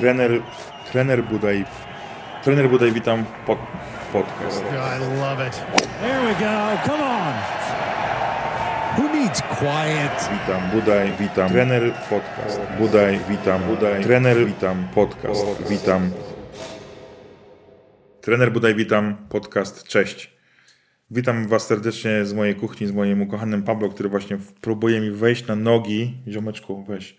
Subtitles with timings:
[0.00, 0.40] Trener,
[0.92, 1.64] trener Budaj.
[2.44, 3.58] Trener Budaj, witam pod,
[4.12, 4.64] podcast.
[4.64, 5.52] I love it.
[6.00, 6.56] There we go.
[6.86, 7.34] Come on.
[8.96, 10.16] Who needs quiet?
[10.32, 11.48] Witam, Budaj, witam.
[11.52, 12.60] Trener podcast.
[12.78, 14.02] Budaj, witam, Budaj.
[14.02, 15.46] Trener, witam, podcast.
[15.68, 16.10] Witam.
[18.20, 19.88] Trener Budaj, witam, podcast.
[19.88, 20.39] Cześć.
[21.12, 25.46] Witam Was serdecznie z mojej kuchni, z moim ukochanym Pablo, który właśnie próbuje mi wejść
[25.46, 26.14] na nogi.
[26.28, 27.16] Ziomeczku, weź.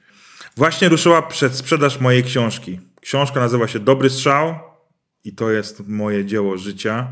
[0.58, 2.80] Właśnie ruszyła przedsprzedaż mojej książki.
[3.02, 4.55] Książka nazywa się Dobry Strzał
[5.23, 7.08] i to jest moje dzieło życia.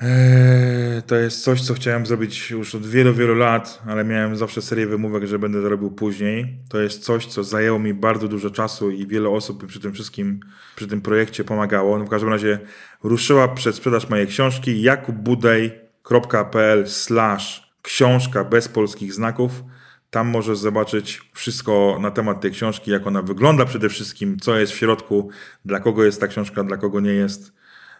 [0.00, 4.62] Eee, to jest coś, co chciałem zrobić już od wielu, wielu lat, ale miałem zawsze
[4.62, 6.58] serię wymówek, że będę to robił później.
[6.68, 10.40] To jest coś, co zajęło mi bardzo dużo czasu i wiele osób przy tym wszystkim,
[10.76, 11.98] przy tym projekcie pomagało.
[11.98, 12.58] No w każdym razie
[13.02, 19.62] ruszyła przedsprzedaż mojej książki jakubudej.pl slash książka bez polskich znaków.
[20.10, 24.72] Tam możesz zobaczyć wszystko na temat tej książki, jak ona wygląda przede wszystkim, co jest
[24.72, 25.28] w środku,
[25.64, 27.52] dla kogo jest ta książka, dla kogo nie jest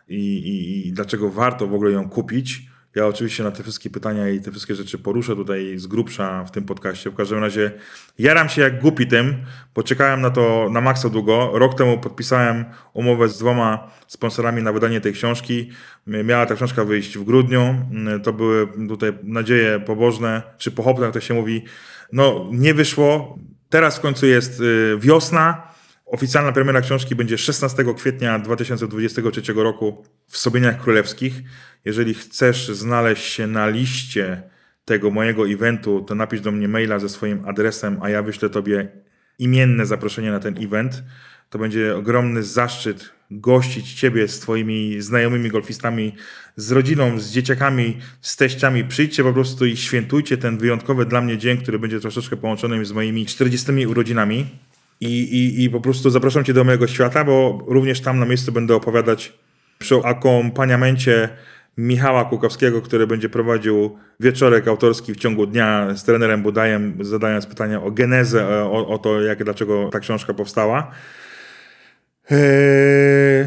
[0.08, 2.72] i, i, i dlaczego warto w ogóle ją kupić.
[2.95, 6.50] Ja oczywiście na te wszystkie pytania i te wszystkie rzeczy poruszę tutaj z grubsza w
[6.50, 7.11] tym podcaście.
[7.11, 7.72] W każdym razie
[8.19, 9.36] jaram się jak głupi tym,
[9.75, 11.50] bo czekałem na to na maksa długo.
[11.55, 15.70] Rok temu podpisałem umowę z dwoma sponsorami na wydanie tej książki.
[16.06, 17.75] Miała ta książka wyjść w grudniu.
[18.22, 21.64] To były tutaj nadzieje pobożne, czy pochopne, jak to się mówi.
[22.12, 23.39] No, nie wyszło.
[23.69, 25.72] Teraz w końcu jest y, wiosna.
[26.12, 31.34] Oficjalna premiera książki będzie 16 kwietnia 2023 roku w Sobieniach Królewskich.
[31.84, 34.42] Jeżeli chcesz znaleźć się na liście
[34.84, 38.88] tego mojego eventu, to napisz do mnie maila ze swoim adresem, a ja wyślę tobie
[39.38, 41.02] imienne zaproszenie na ten event.
[41.50, 46.14] To będzie ogromny zaszczyt gościć Ciebie z Twoimi znajomymi golfistami,
[46.56, 48.84] z rodziną, z dzieciakami, z teściami.
[48.84, 52.92] Przyjdźcie po prostu i świętujcie ten wyjątkowy dla mnie dzień, który będzie troszeczkę połączony z
[52.92, 54.47] moimi 40 urodzinami.
[55.03, 58.53] I, i, I po prostu zapraszam Cię do mojego świata, bo również tam na miejscu
[58.53, 59.33] będę opowiadać
[59.78, 61.28] przy akompaniamencie
[61.76, 67.82] Michała Kukowskiego, który będzie prowadził wieczorek autorski w ciągu dnia z trenerem Budajem, zadając pytania
[67.82, 70.91] o genezę, o, o to, jak, dlaczego ta książka powstała.
[72.31, 73.47] Eee,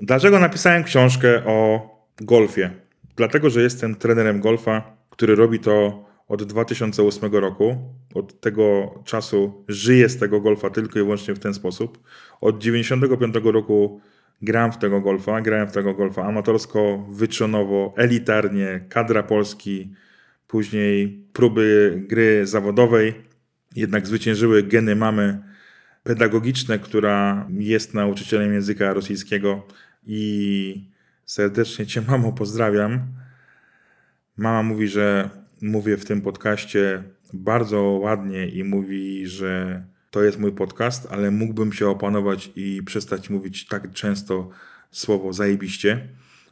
[0.00, 1.88] dlaczego napisałem książkę o
[2.20, 2.70] golfie?
[3.16, 7.76] Dlatego, że jestem trenerem golfa, który robi to od 2008 roku.
[8.14, 11.98] Od tego czasu żyję z tego golfa tylko i wyłącznie w ten sposób.
[12.40, 14.00] Od 95 roku
[14.42, 19.94] gram w tego golfa, grałem w tego golfa amatorsko, wyczynowo, elitarnie, kadra Polski,
[20.46, 23.14] później próby gry zawodowej.
[23.76, 25.42] Jednak zwyciężyły geny mamy
[26.02, 29.66] pedagogiczne, która jest nauczycielem języka rosyjskiego
[30.06, 30.90] i
[31.24, 33.00] serdecznie Cię, mamo, pozdrawiam.
[34.36, 35.30] Mama mówi, że
[35.64, 37.02] mówię w tym podcaście
[37.32, 43.30] bardzo ładnie i mówi, że to jest mój podcast, ale mógłbym się opanować i przestać
[43.30, 44.50] mówić tak często
[44.90, 46.08] słowo zajebiście.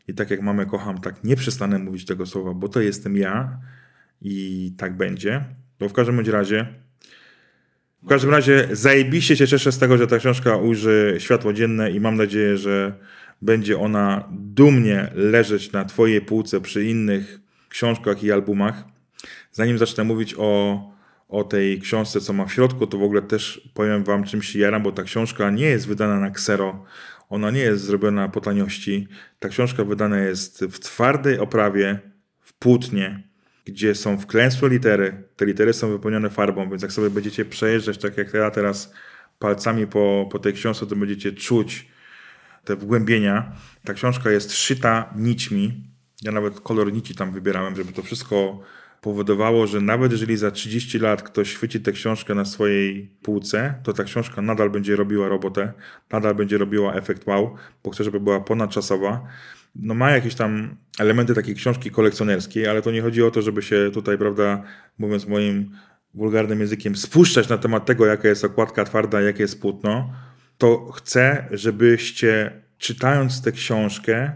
[0.09, 3.59] I tak jak mamę kocham, tak nie przestanę mówić tego słowa, bo to jestem ja
[4.23, 5.44] i tak będzie.
[5.79, 6.67] Bo w każdym razie
[8.03, 12.00] w każdym razie zajebiście się cieszę z tego, że ta książka ujrzy światło dzienne i
[12.00, 12.93] mam nadzieję, że
[13.43, 18.92] będzie ona dumnie leżeć na twojej półce przy innych książkach i albumach.
[19.53, 20.81] Zanim zacznę mówić o,
[21.29, 24.59] o tej książce, co ma w środku, to w ogóle też powiem wam czym się
[24.59, 26.85] jaram, bo ta książka nie jest wydana na ksero,
[27.29, 29.09] ona nie jest zrobiona po taniości.
[29.39, 31.99] Ta książka wydana jest w twardej oprawie,
[32.41, 33.23] w płótnie,
[33.65, 35.25] gdzie są wklęsłe litery.
[35.37, 38.93] Te litery są wypełnione farbą, więc jak sobie będziecie przejeżdżać, tak jak ja teraz
[39.39, 41.89] palcami po, po tej książce, to będziecie czuć
[42.65, 43.53] te wgłębienia.
[43.85, 45.85] Ta książka jest szyta nićmi.
[46.23, 48.61] Ja nawet kolor nici tam wybierałem, żeby to wszystko
[49.03, 53.93] powodowało, że nawet jeżeli za 30 lat ktoś chwyci tę książkę na swojej półce, to
[53.93, 55.73] ta książka nadal będzie robiła robotę,
[56.11, 59.27] nadal będzie robiła efekt wow, bo chcę, żeby była ponadczasowa
[59.75, 63.62] no ma jakieś tam elementy takiej książki kolekcjonerskiej, ale to nie chodzi o to, żeby
[63.62, 64.62] się tutaj, prawda,
[64.99, 65.77] mówiąc moim
[66.15, 70.12] wulgarnym językiem, spuszczać na temat tego, jaka jest okładka twarda, jakie jest płótno,
[70.59, 74.32] to chcę, żebyście czytając tę książkę,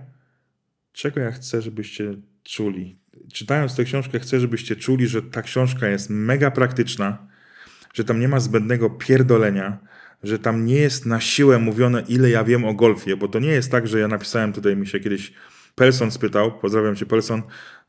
[0.92, 2.98] czego ja chcę, żebyście czuli?
[3.32, 7.18] Czytając tę książkę, chcę, żebyście czuli, że ta książka jest mega praktyczna,
[7.94, 9.78] że tam nie ma zbędnego pierdolenia,
[10.22, 13.48] że tam nie jest na siłę mówione, ile ja wiem o golfie, bo to nie
[13.48, 15.32] jest tak, że ja napisałem tutaj, mi się kiedyś
[15.74, 17.42] Pelson spytał, pozdrawiam cię Pelson,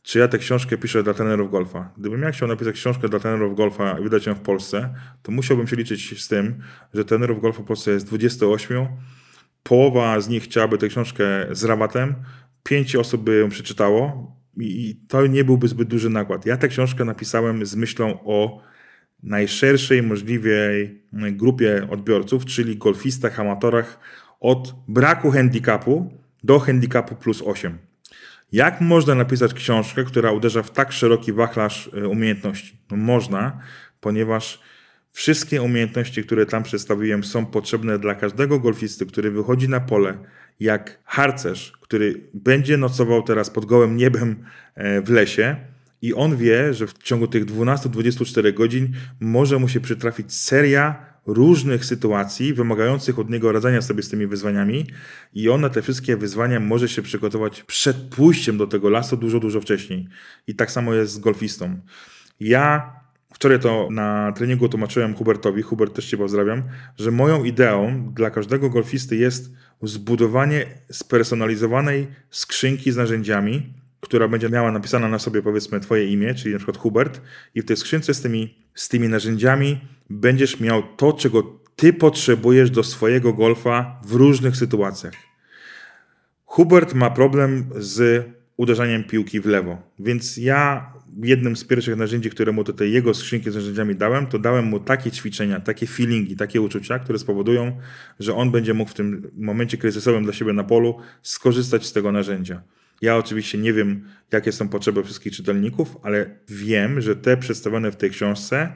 [0.04, 1.94] czy ja tę książkę piszę dla trenerów golfa.
[1.98, 4.94] Gdybym ja chciał napisać książkę dla trenerów golfa i wydać ją w Polsce,
[5.24, 6.60] to musiałbym się liczyć z tym,
[6.94, 8.88] że trenerów golfa w Polsce jest 28,
[9.64, 12.16] połowa z nich chciałaby tę książkę z rabatem,
[12.64, 16.46] pięć osób by ją przeczytało i to nie byłby zbyt duży nakład.
[16.46, 18.62] Ja tę książkę napisałem z myślą o
[19.24, 24.00] najszerszej możliwej grupie odbiorców, czyli golfistach, amatorach
[24.40, 26.12] od braku handicapu
[26.44, 27.78] do handicapu plus 8.
[28.52, 32.78] Jak można napisać książkę, która uderza w tak szeroki wachlarz e, umiejętności?
[32.92, 33.60] No można,
[34.00, 34.62] ponieważ
[35.12, 40.18] wszystkie umiejętności, które tam przedstawiłem, są potrzebne dla każdego golfisty, który wychodzi na pole
[40.60, 44.44] jak harcerz, który będzie nocował teraz pod gołym niebem
[44.76, 45.56] e, w lesie
[46.02, 51.86] i on wie, że w ciągu tych 12-24 godzin może mu się przytrafić seria różnych
[51.86, 54.86] sytuacji wymagających od niego radzenia sobie z tymi wyzwaniami
[55.34, 59.40] i on na te wszystkie wyzwania może się przygotować przed pójściem do tego lasu dużo,
[59.40, 60.08] dużo wcześniej.
[60.48, 61.80] I tak samo jest z golfistą.
[62.40, 62.94] Ja
[63.34, 66.64] wczoraj to na treningu tłumaczyłem Hubertowi, Hubert też Cię pozdrawiam,
[66.98, 69.52] że moją ideą dla każdego golfisty jest
[69.82, 76.54] zbudowanie spersonalizowanej skrzynki z narzędziami, która będzie miała napisana na sobie powiedzmy Twoje imię, czyli
[76.54, 77.22] na przykład Hubert,
[77.56, 82.72] i w tej skrzynce z tymi, z tymi narzędziami będziesz miał to, czego Ty potrzebujesz
[82.72, 85.14] do swojego golfa w różnych sytuacjach.
[86.46, 88.26] Hubert ma problem z
[88.58, 90.94] uderzaniem piłki w lewo, więc ja
[91.24, 94.80] jednym z pierwszych narzędzi, które mu tej jego skrzynki z narzędziami dałem, to dałem mu
[94.80, 97.78] takie ćwiczenia, takie feelingi, takie uczucia, które spowodują,
[98.20, 102.12] że on będzie mógł w tym momencie kryzysowym dla siebie na polu skorzystać z tego
[102.12, 102.62] narzędzia.
[103.02, 107.96] Ja oczywiście nie wiem, jakie są potrzeby wszystkich czytelników, ale wiem, że te przedstawione w
[107.96, 108.72] tej książce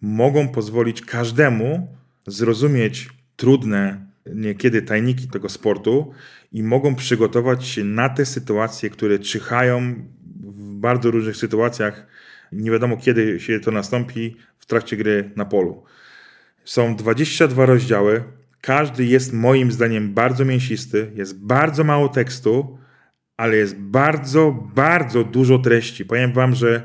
[0.00, 1.96] mogą pozwolić każdemu
[2.26, 6.12] zrozumieć trudne niekiedy tajniki tego sportu
[6.52, 9.94] i mogą przygotować się na te sytuacje, które czyhają
[10.40, 12.06] w bardzo różnych sytuacjach.
[12.52, 15.82] Nie wiadomo, kiedy się to nastąpi w trakcie gry na polu.
[16.64, 18.24] Są 22 rozdziały.
[18.60, 22.78] Każdy jest moim zdaniem bardzo mięsisty, jest bardzo mało tekstu,
[23.36, 26.04] ale jest bardzo, bardzo dużo treści.
[26.04, 26.82] Powiem Wam, że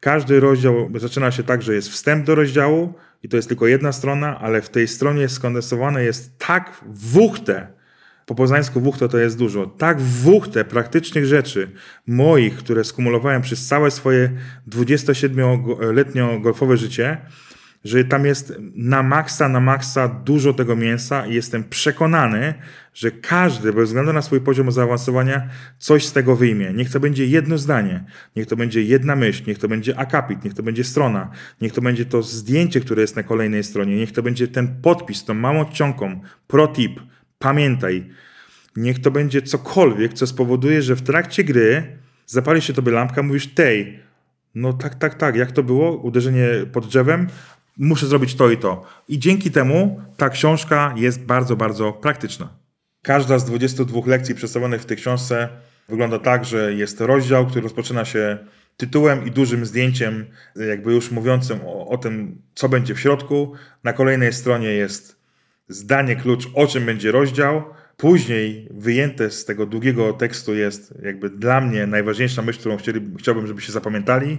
[0.00, 3.92] każdy rozdział zaczyna się tak, że jest wstęp do rozdziału i to jest tylko jedna
[3.92, 7.66] strona, ale w tej stronie skondensowane jest tak wuchte,
[8.26, 11.70] po poznańsku wuchte to jest dużo, tak wuchte praktycznych rzeczy
[12.06, 14.30] moich, które skumulowałem przez całe swoje
[14.68, 17.18] 27-letnio golfowe życie,
[17.84, 22.54] że tam jest na maksa, na maksa dużo tego mięsa i jestem przekonany,
[22.94, 25.48] że każdy, bez względu na swój poziom zaawansowania,
[25.78, 26.72] coś z tego wyjmie.
[26.72, 28.04] Niech to będzie jedno zdanie,
[28.36, 31.30] niech to będzie jedna myśl, niech to będzie akapit, niech to będzie strona,
[31.60, 35.24] niech to będzie to zdjęcie, które jest na kolejnej stronie, niech to będzie ten podpis,
[35.24, 37.00] tą małą czcionką, pro tip,
[37.44, 38.10] pamiętaj,
[38.76, 43.54] niech to będzie cokolwiek, co spowoduje, że w trakcie gry zapali się tobie lampka, mówisz,
[43.54, 44.00] tej,
[44.54, 45.96] no tak, tak, tak, jak to było?
[45.96, 47.28] Uderzenie pod drzewem?
[47.76, 48.84] muszę zrobić to i to.
[49.08, 52.48] I dzięki temu ta książka jest bardzo, bardzo praktyczna.
[53.02, 55.48] Każda z 22 lekcji przedstawionych w tej książce
[55.88, 58.38] wygląda tak, że jest rozdział, który rozpoczyna się
[58.76, 60.26] tytułem i dużym zdjęciem,
[60.68, 63.52] jakby już mówiącym o, o tym, co będzie w środku.
[63.84, 65.23] Na kolejnej stronie jest
[65.68, 67.64] zdanie klucz, o czym będzie rozdział.
[67.96, 72.76] Później wyjęte z tego długiego tekstu jest jakby dla mnie najważniejsza myśl, którą
[73.18, 74.38] chciałbym, żeby się zapamiętali.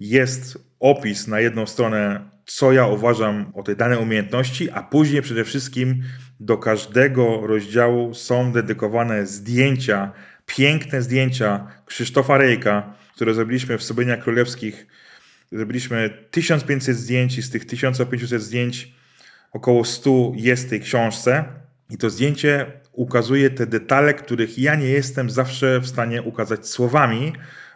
[0.00, 5.44] Jest opis na jedną stronę co ja uważam o tej danej umiejętności, a później przede
[5.44, 6.02] wszystkim
[6.40, 10.12] do każdego rozdziału są dedykowane zdjęcia,
[10.46, 14.86] piękne zdjęcia Krzysztofa Rejka, które zrobiliśmy w Sobieniach Królewskich.
[15.52, 18.95] Zrobiliśmy 1500 zdjęć i z tych 1500 zdjęć
[19.52, 21.44] około 100 jest w tej książce.
[21.90, 27.32] I to zdjęcie ukazuje te detale, których ja nie jestem zawsze w stanie ukazać słowami,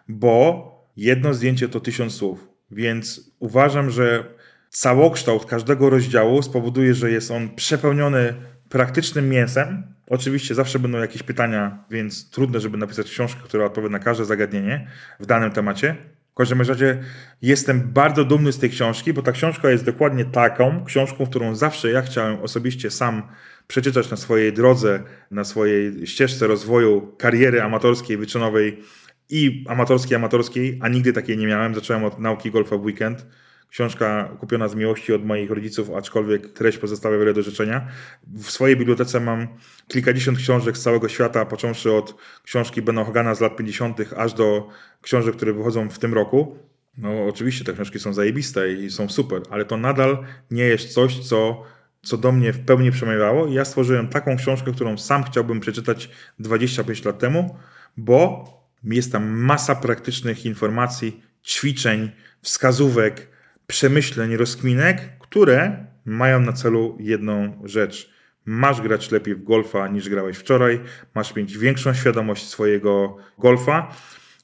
[0.09, 2.49] bo jedno zdjęcie to tysiąc słów.
[2.71, 4.25] Więc uważam, że
[4.71, 8.35] całokształt każdego rozdziału spowoduje, że jest on przepełniony
[8.69, 9.83] praktycznym mięsem.
[10.07, 14.89] Oczywiście zawsze będą jakieś pytania, więc trudno, żeby napisać książkę, która odpowie na każde zagadnienie
[15.21, 15.97] w danym temacie.
[16.41, 16.99] Każdym razie
[17.43, 21.91] jestem bardzo dumny z tej książki, bo ta książka jest dokładnie taką książką, którą zawsze
[21.91, 23.23] ja chciałem osobiście sam
[23.67, 28.83] przeczytać na swojej drodze, na swojej ścieżce rozwoju kariery amatorskiej, wyczynowej
[29.31, 31.75] i amatorskiej, amatorskiej, a nigdy takiej nie miałem.
[31.75, 33.27] Zacząłem od nauki golfa w weekend
[33.71, 37.87] Książka kupiona z miłości od moich rodziców, aczkolwiek treść pozostawia wiele do życzenia.
[38.27, 39.49] W swojej bibliotece mam
[39.89, 44.69] kilkadziesiąt książek z całego świata, począwszy od książki Bena Hogana z lat 50., aż do
[45.03, 46.59] książek, które wychodzą w tym roku.
[46.99, 51.19] No, oczywiście te książki są zajebiste i są super, ale to nadal nie jest coś,
[51.19, 51.63] co,
[52.03, 53.49] co do mnie w pełni przemawiało.
[53.49, 57.57] Ja stworzyłem taką książkę, którą sam chciałbym przeczytać 25 lat temu,
[57.97, 58.45] bo
[58.85, 62.11] jest tam masa praktycznych informacji, ćwiczeń,
[62.43, 63.31] wskazówek,
[63.71, 68.11] przemyśleń, rozkminek, które mają na celu jedną rzecz.
[68.45, 70.81] Masz grać lepiej w golfa niż grałeś wczoraj,
[71.15, 73.95] masz mieć większą świadomość swojego golfa,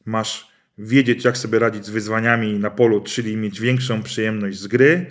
[0.04, 5.06] masz wiedzieć, jak sobie radzić z wyzwaniami na polu, czyli mieć większą przyjemność z gry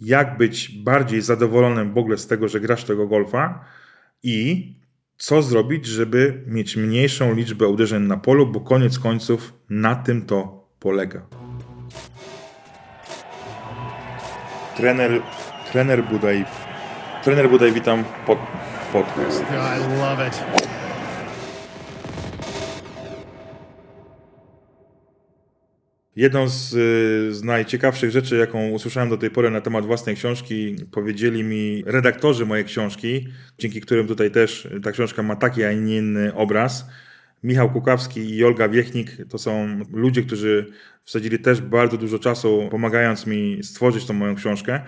[0.00, 3.64] jak być bardziej zadowolonym w ogóle z tego, że grasz tego golfa
[4.22, 4.74] i
[5.18, 10.68] co zrobić, żeby mieć mniejszą liczbę uderzeń na polu, bo koniec końców na tym to
[10.80, 11.45] polega.
[14.76, 15.22] Trener,
[15.72, 16.44] trener Budaj,
[17.24, 18.38] trener Budaj, witam pod,
[18.92, 19.40] podcast.
[19.40, 20.44] I love it.
[26.16, 26.70] Jedną z,
[27.36, 32.46] z, najciekawszych rzeczy, jaką usłyszałem do tej pory na temat własnej książki, powiedzieli mi redaktorzy
[32.46, 33.28] mojej książki,
[33.58, 36.86] dzięki którym tutaj też ta książka ma taki, a nie inny obraz.
[37.42, 40.66] Michał Kukawski i Olga Wiechnik to są ludzie, którzy
[41.04, 44.80] wsadzili też bardzo dużo czasu, pomagając mi stworzyć tą moją książkę.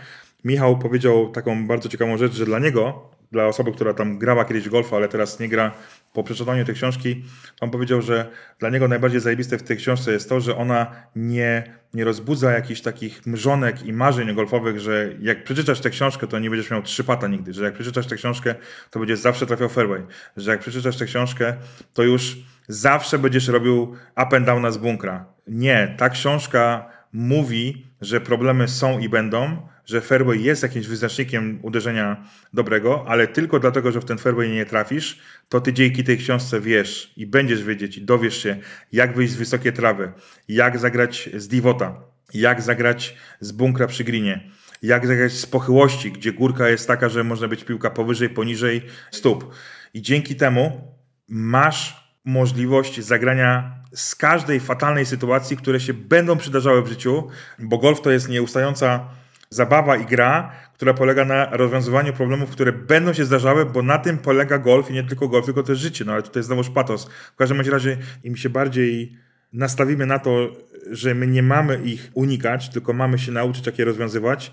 [0.44, 4.68] Michał powiedział taką bardzo ciekawą rzecz, że dla niego, dla osoby, która tam grała kiedyś
[4.68, 5.72] golfa, ale teraz nie gra,
[6.12, 7.24] po przeczytaniu tej książki,
[7.60, 11.74] on powiedział, że dla niego najbardziej zajebiste w tej książce jest to, że ona nie,
[11.94, 16.50] nie rozbudza jakichś takich mrzonek i marzeń golfowych, że jak przeczytasz tę książkę, to nie
[16.50, 18.54] będziesz miał trzy pata nigdy, że jak przeczytasz tę książkę,
[18.90, 20.02] to będziesz zawsze trafiał fairway,
[20.36, 21.54] że jak przeczytasz tę książkę,
[21.94, 22.36] to już
[22.68, 23.82] zawsze będziesz robił
[24.12, 25.24] up and down z bunkra.
[25.46, 32.24] Nie, ta książka mówi, że problemy są i będą, że fairway jest jakimś wyznacznikiem uderzenia
[32.52, 35.18] dobrego, ale tylko dlatego, że w ten fairway nie trafisz,
[35.48, 38.56] to ty dzięki tej książce wiesz i będziesz wiedzieć i dowiesz się,
[38.92, 40.12] jak wyjść z wysokiej trawy,
[40.48, 42.00] jak zagrać z divota,
[42.34, 44.50] jak zagrać z bunkra przy grinie,
[44.82, 49.54] jak zagrać z pochyłości, gdzie górka jest taka, że można być piłka powyżej, poniżej stóp.
[49.94, 50.94] I dzięki temu
[51.28, 57.28] masz możliwość zagrania z każdej fatalnej sytuacji, które się będą przydarzały w życiu,
[57.58, 59.17] bo golf to jest nieustająca
[59.50, 64.18] zabawa i gra, która polega na rozwiązywaniu problemów, które będą się zdarzały, bo na tym
[64.18, 66.04] polega golf i nie tylko golf, tylko też życie.
[66.04, 67.08] No ale tutaj znowuż patos.
[67.32, 69.16] W każdym razie im się bardziej
[69.52, 70.52] nastawimy na to,
[70.90, 74.52] że my nie mamy ich unikać, tylko mamy się nauczyć, jak je rozwiązywać,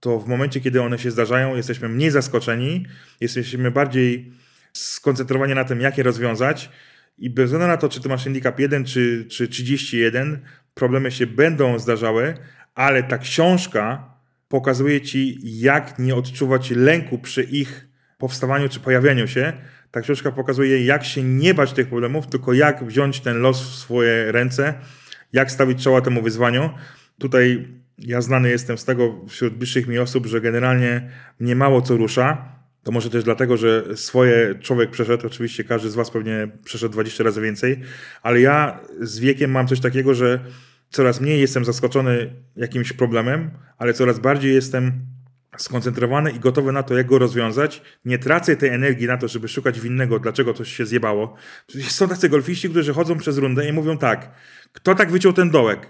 [0.00, 2.86] to w momencie, kiedy one się zdarzają, jesteśmy mniej zaskoczeni,
[3.20, 4.32] jesteśmy bardziej
[4.72, 6.70] skoncentrowani na tym, jak je rozwiązać
[7.18, 10.40] i bez względu na to, czy ty masz handicap 1 czy, czy 31,
[10.74, 12.34] problemy się będą zdarzały,
[12.74, 14.15] ale ta książka
[14.48, 17.88] pokazuje ci, jak nie odczuwać lęku przy ich
[18.18, 19.52] powstawaniu czy pojawianiu się.
[19.90, 23.74] Ta książka pokazuje, jak się nie bać tych problemów, tylko jak wziąć ten los w
[23.74, 24.74] swoje ręce,
[25.32, 26.70] jak stawić czoła temu wyzwaniu.
[27.18, 31.10] Tutaj ja znany jestem z tego wśród bliższych mi osób, że generalnie
[31.40, 32.56] mnie mało co rusza.
[32.82, 37.24] To może też dlatego, że swoje człowiek przeszedł, oczywiście każdy z Was pewnie przeszedł 20
[37.24, 37.80] razy więcej,
[38.22, 40.40] ale ja z wiekiem mam coś takiego, że
[40.96, 44.92] coraz mniej jestem zaskoczony jakimś problemem, ale coraz bardziej jestem
[45.56, 47.82] skoncentrowany i gotowy na to, jak go rozwiązać.
[48.04, 51.36] Nie tracę tej energii na to, żeby szukać winnego, dlaczego coś się zjebało.
[51.88, 54.30] Są tacy golfiści, którzy chodzą przez rundę i mówią tak,
[54.72, 55.86] kto tak wyciął ten dołek?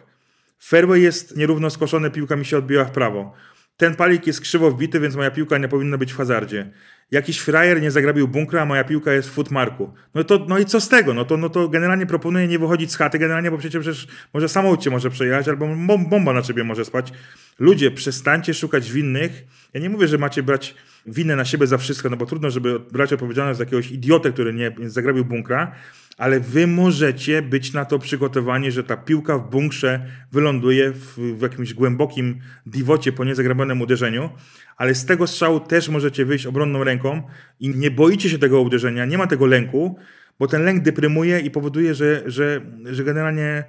[0.58, 3.32] Fairway jest nierówno skoszony, piłka mi się odbiła w prawo.
[3.76, 6.70] Ten palik jest krzywo wbity, więc moja piłka nie powinna być w hazardzie
[7.10, 9.94] jakiś frajer nie zagrabił bunkra, a moja piłka jest w footmarku.
[10.14, 11.14] No, to, no i co z tego?
[11.14, 14.48] No to, no to generalnie proponuję nie wychodzić z chaty, generalnie, bo przecież, przecież może
[14.48, 15.68] samochód cię może przejechać, albo
[16.10, 17.12] bomba na ciebie może spać.
[17.58, 19.44] Ludzie, przestańcie szukać winnych.
[19.74, 20.74] Ja nie mówię, że macie brać
[21.06, 24.54] winę na siebie za wszystko, no bo trudno, żeby brać odpowiedzialność za jakiegoś idiotę, który
[24.54, 25.72] nie zagrabił bunkra,
[26.16, 31.42] ale wy możecie być na to przygotowani, że ta piłka w bunkrze wyląduje w, w
[31.42, 34.30] jakimś głębokim diwocie po niezagrabionym uderzeniu,
[34.76, 37.22] ale z tego strzału też możecie wyjść obronną ręką
[37.60, 39.98] i nie boicie się tego uderzenia, nie ma tego lęku,
[40.38, 43.64] bo ten lęk deprymuje i powoduje, że, że, że generalnie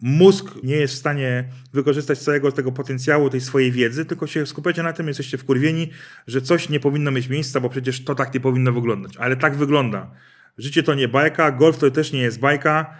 [0.00, 4.82] mózg nie jest w stanie wykorzystać całego tego potencjału, tej swojej wiedzy, tylko się skupiacie
[4.82, 5.90] na tym, jesteście wkurwieni,
[6.26, 9.16] że coś nie powinno mieć miejsca, bo przecież to tak nie powinno wyglądać.
[9.16, 10.10] Ale tak wygląda.
[10.58, 12.96] Życie to nie bajka, golf to też nie jest bajka.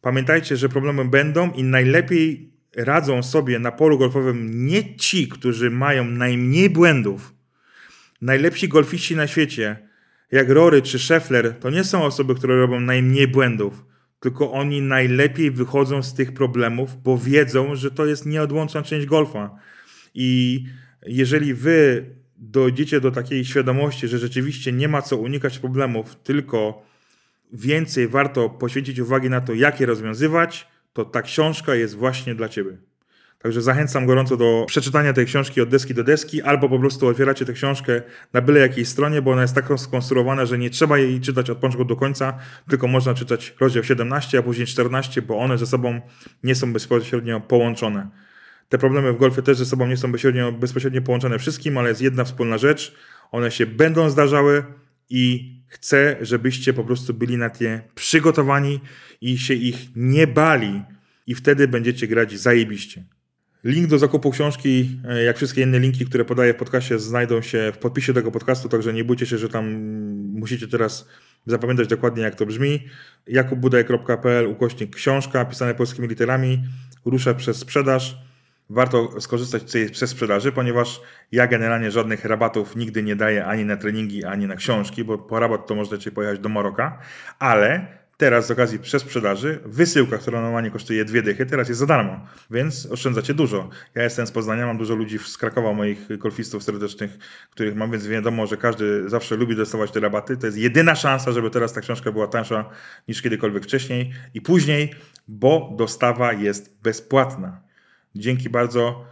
[0.00, 6.04] Pamiętajcie, że problemy będą i najlepiej radzą sobie na polu golfowym nie ci, którzy mają
[6.04, 7.34] najmniej błędów.
[8.20, 9.88] Najlepsi golfiści na świecie,
[10.32, 13.84] jak Rory czy Scheffler, to nie są osoby, które robią najmniej błędów,
[14.20, 19.58] tylko oni najlepiej wychodzą z tych problemów, bo wiedzą, że to jest nieodłączna część golfa.
[20.14, 20.64] I
[21.06, 22.06] jeżeli wy
[22.36, 26.82] dojdziecie do takiej świadomości, że rzeczywiście nie ma co unikać problemów, tylko
[27.52, 32.48] więcej warto poświęcić uwagi na to, jak je rozwiązywać, to ta książka jest właśnie dla
[32.48, 32.76] ciebie.
[33.38, 37.44] Także zachęcam gorąco do przeczytania tej książki od deski do deski, albo po prostu otwieracie
[37.44, 38.02] tę książkę
[38.32, 41.58] na byle jakiej stronie, bo ona jest tak skonstruowana, że nie trzeba jej czytać od
[41.58, 42.38] początku do końca,
[42.68, 46.00] tylko można czytać rozdział 17, a później 14, bo one ze sobą
[46.44, 48.08] nie są bezpośrednio połączone.
[48.68, 52.02] Te problemy w golfie też ze sobą nie są bezpośrednio, bezpośrednio połączone wszystkim, ale jest
[52.02, 52.94] jedna wspólna rzecz.
[53.32, 54.64] One się będą zdarzały
[55.10, 58.80] i chcę, żebyście po prostu byli na nie przygotowani
[59.20, 60.82] i się ich nie bali
[61.26, 63.04] i wtedy będziecie grać zajebiście.
[63.64, 67.72] Link do zakupu książki, e, jak wszystkie inne linki, które podaję w podcastie, znajdą się
[67.74, 69.72] w podpisie tego podcastu, także nie bójcie się, że tam
[70.32, 71.08] musicie teraz
[71.46, 72.84] zapamiętać dokładnie, jak to brzmi.
[73.26, 76.64] jakubbudaj.pl ukośnik książka, pisane polskimi literami,
[77.04, 78.27] ruszę przez sprzedaż.
[78.70, 81.00] Warto skorzystać z tej przez sprzedaży, ponieważ
[81.32, 85.40] ja generalnie żadnych rabatów nigdy nie daję ani na treningi, ani na książki, bo po
[85.40, 86.98] rabat to możecie pojechać do Maroka,
[87.38, 92.20] ale Teraz z okazji przesprzedaży wysyłka, która normalnie kosztuje dwie dychy, teraz jest za darmo,
[92.50, 93.70] więc oszczędzacie dużo.
[93.94, 97.18] Ja jestem z Poznania, mam dużo ludzi z Krakowa, moich golfistów serdecznych,
[97.50, 100.36] których mam, więc wiadomo, że każdy zawsze lubi dostawać te rabaty.
[100.36, 102.70] To jest jedyna szansa, żeby teraz ta książka była tańsza
[103.08, 104.94] niż kiedykolwiek wcześniej i później,
[105.28, 107.67] bo dostawa jest bezpłatna.
[108.14, 109.04] Dzięki bardzo.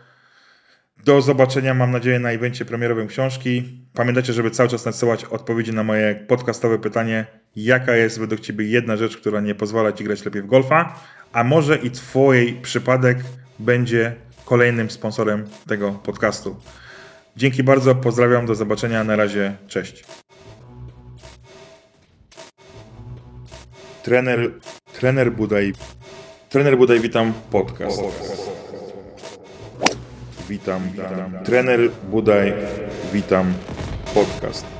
[1.04, 3.80] Do zobaczenia, mam nadzieję, na evencie premierowym książki.
[3.94, 7.26] Pamiętajcie, żeby cały czas nadsyłać odpowiedzi na moje podcastowe pytanie,
[7.56, 11.00] jaka jest według Ciebie jedna rzecz, która nie pozwala Ci grać lepiej w golfa,
[11.32, 13.18] a może i Twój przypadek
[13.58, 16.56] będzie kolejnym sponsorem tego podcastu.
[17.36, 20.04] Dzięki bardzo, pozdrawiam, do zobaczenia, na razie, cześć.
[24.02, 24.50] Trener,
[24.92, 25.72] trener Budaj,
[26.48, 28.02] trener Budaj, witam, podcast.
[30.48, 31.44] Witam, witam.
[31.44, 32.52] Trener Budaj,
[33.12, 33.54] witam,
[34.14, 34.75] podcast.